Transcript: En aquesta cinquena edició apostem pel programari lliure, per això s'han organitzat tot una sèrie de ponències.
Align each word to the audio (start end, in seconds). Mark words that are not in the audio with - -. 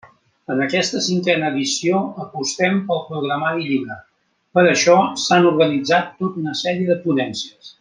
En 0.51 0.61
aquesta 0.65 1.01
cinquena 1.07 1.51
edició 1.53 1.99
apostem 2.23 2.79
pel 2.87 3.03
programari 3.11 3.67
lliure, 3.67 3.99
per 4.59 4.65
això 4.71 4.97
s'han 5.27 5.49
organitzat 5.53 6.11
tot 6.25 6.41
una 6.45 6.57
sèrie 6.65 6.91
de 6.91 6.99
ponències. 7.07 7.73